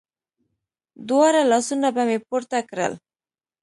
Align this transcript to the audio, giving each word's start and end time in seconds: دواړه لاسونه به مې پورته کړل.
دواړه 1.07 1.41
لاسونه 1.51 1.87
به 1.95 2.03
مې 2.09 2.17
پورته 2.27 2.57
کړل. 2.69 2.93